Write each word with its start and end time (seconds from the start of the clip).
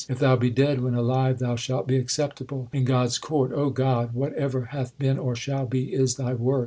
If 0.09 0.17
thou 0.17 0.35
be 0.35 0.49
dead 0.49 0.81
when 0.81 0.95
alive, 0.95 1.37
thou 1.37 1.55
shalt 1.55 1.85
be 1.85 1.95
acceptable 1.97 2.69
in 2.73 2.85
God 2.85 3.05
s 3.09 3.19
court. 3.19 3.51
God, 3.75 4.15
whatever 4.15 4.65
hath 4.71 4.97
been 4.97 5.19
or 5.19 5.35
shall 5.35 5.67
be 5.67 5.93
is 5.93 6.15
Thy 6.15 6.33
work. 6.33 6.59